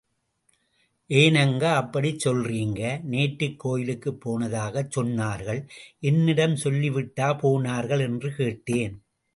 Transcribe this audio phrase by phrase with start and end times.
[1.09, 2.81] ஏனுங்க அப்படிச் சொல்றீங்க?
[3.03, 5.61] நேற்றுக் கோயிலுக்குப் போனதாகச் சொன்னார்கள்
[5.99, 8.95] என்னிடம் சொல்லிவிட்டா போனார்கள் என்று கேட்டேன்.